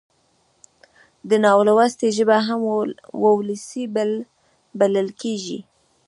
[1.29, 2.59] د نالوستي ژبه هم
[3.23, 3.83] وولسي
[4.79, 5.59] بلل کېږي.